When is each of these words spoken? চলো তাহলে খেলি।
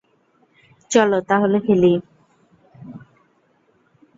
চলো 0.91 1.17
তাহলে 1.29 1.57
খেলি। 1.65 1.93